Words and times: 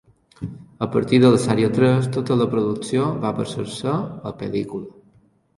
A 0.85 0.87
partir 0.95 1.19
de 1.25 1.29
la 1.35 1.41
sèrie 1.43 1.69
tres, 1.75 2.09
tota 2.17 2.39
la 2.41 2.49
producció 2.55 3.05
va 3.27 3.35
passar-se 3.41 3.95
a 4.33 4.37
pel·lícula. 4.41 4.91